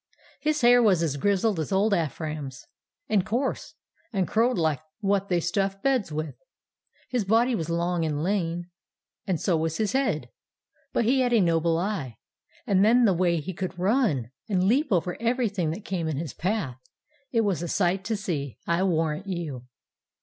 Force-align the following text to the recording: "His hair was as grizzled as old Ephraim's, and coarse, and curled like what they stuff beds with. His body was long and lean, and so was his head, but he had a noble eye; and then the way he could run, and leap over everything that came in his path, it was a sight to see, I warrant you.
"His 0.39 0.61
hair 0.61 0.81
was 0.81 1.03
as 1.03 1.15
grizzled 1.15 1.59
as 1.59 1.71
old 1.71 1.93
Ephraim's, 1.93 2.65
and 3.07 3.23
coarse, 3.23 3.75
and 4.11 4.27
curled 4.27 4.57
like 4.57 4.81
what 4.99 5.29
they 5.29 5.39
stuff 5.39 5.79
beds 5.83 6.11
with. 6.11 6.33
His 7.09 7.23
body 7.23 7.53
was 7.53 7.69
long 7.69 8.03
and 8.03 8.23
lean, 8.23 8.71
and 9.27 9.39
so 9.39 9.55
was 9.55 9.77
his 9.77 9.91
head, 9.91 10.29
but 10.91 11.05
he 11.05 11.19
had 11.19 11.33
a 11.33 11.39
noble 11.39 11.77
eye; 11.77 12.17
and 12.65 12.83
then 12.83 13.05
the 13.05 13.13
way 13.13 13.39
he 13.39 13.53
could 13.53 13.77
run, 13.77 14.31
and 14.49 14.63
leap 14.63 14.87
over 14.89 15.21
everything 15.21 15.69
that 15.69 15.85
came 15.85 16.07
in 16.07 16.17
his 16.17 16.33
path, 16.33 16.79
it 17.31 17.41
was 17.41 17.61
a 17.61 17.67
sight 17.67 18.03
to 18.05 18.17
see, 18.17 18.57
I 18.65 18.81
warrant 18.81 19.27
you. 19.27 19.67